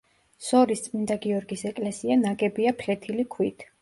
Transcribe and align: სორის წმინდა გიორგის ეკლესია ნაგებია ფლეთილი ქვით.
სორის 0.45 0.81
წმინდა 0.85 1.17
გიორგის 1.27 1.65
ეკლესია 1.73 2.17
ნაგებია 2.23 2.77
ფლეთილი 2.81 3.29
ქვით. 3.37 3.67